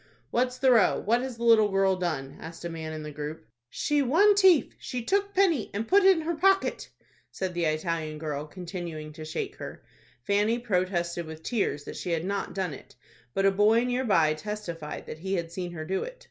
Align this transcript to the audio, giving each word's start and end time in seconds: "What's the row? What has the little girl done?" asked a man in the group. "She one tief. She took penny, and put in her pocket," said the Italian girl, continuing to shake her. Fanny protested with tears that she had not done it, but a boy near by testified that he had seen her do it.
"What's 0.31 0.57
the 0.57 0.71
row? 0.71 0.99
What 0.99 1.21
has 1.21 1.37
the 1.37 1.43
little 1.43 1.69
girl 1.69 1.95
done?" 1.95 2.39
asked 2.41 2.65
a 2.65 2.69
man 2.69 2.91
in 2.91 3.03
the 3.03 3.11
group. 3.11 3.45
"She 3.69 4.01
one 4.01 4.33
tief. 4.33 4.73
She 4.79 5.03
took 5.03 5.31
penny, 5.35 5.69
and 5.75 5.87
put 5.87 6.03
in 6.03 6.21
her 6.21 6.33
pocket," 6.33 6.89
said 7.29 7.53
the 7.53 7.65
Italian 7.65 8.17
girl, 8.17 8.47
continuing 8.47 9.13
to 9.13 9.23
shake 9.25 9.57
her. 9.57 9.83
Fanny 10.23 10.57
protested 10.57 11.27
with 11.27 11.43
tears 11.43 11.83
that 11.83 11.97
she 11.97 12.09
had 12.13 12.25
not 12.25 12.55
done 12.55 12.73
it, 12.73 12.95
but 13.35 13.45
a 13.45 13.51
boy 13.51 13.83
near 13.83 14.03
by 14.03 14.33
testified 14.33 15.05
that 15.05 15.19
he 15.19 15.35
had 15.35 15.51
seen 15.51 15.71
her 15.73 15.85
do 15.85 16.01
it. 16.01 16.19